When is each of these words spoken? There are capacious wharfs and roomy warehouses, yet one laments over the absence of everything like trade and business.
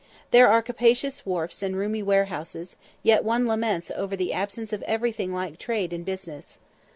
There 0.31 0.47
are 0.47 0.63
capacious 0.63 1.27
wharfs 1.27 1.61
and 1.61 1.75
roomy 1.75 2.01
warehouses, 2.01 2.75
yet 3.03 3.23
one 3.23 3.45
laments 3.45 3.91
over 3.95 4.15
the 4.15 4.33
absence 4.33 4.73
of 4.73 4.81
everything 4.87 5.31
like 5.31 5.59
trade 5.59 5.93
and 5.93 6.03
business. 6.03 6.57